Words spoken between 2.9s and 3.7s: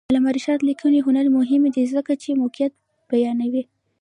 بیانوي.